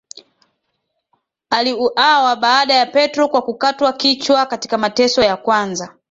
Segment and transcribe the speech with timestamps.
[1.49, 5.93] aliuawa baada ya Petro kwa kukatwa kichwa katika mateso ya kwanza